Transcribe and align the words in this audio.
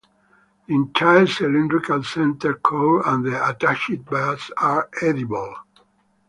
The 0.65 0.73
entire 0.73 1.27
cylindrical 1.27 2.03
center 2.03 2.55
core 2.55 3.07
and 3.07 3.23
the 3.23 3.47
attached 3.47 4.03
base 4.05 4.49
are 4.57 4.89
edible. 4.99 5.53